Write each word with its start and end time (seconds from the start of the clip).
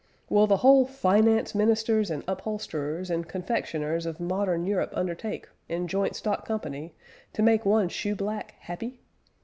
Will 0.29 0.47
the 0.47 0.57
whole 0.65 0.83
Finance 0.87 1.53
Ministers 1.53 2.09
and 2.09 2.23
Upholsterers 2.27 3.11
and 3.11 3.27
Confectioners 3.29 4.07
of 4.07 4.19
modern 4.19 4.65
Europe 4.65 4.89
undertake, 4.95 5.47
in 5.69 5.87
jointstock 5.87 6.43
company, 6.43 6.95
to 7.33 7.43
make 7.43 7.67
one 7.67 7.87
Shoeblack 7.87 8.53
Happy? 8.61 8.99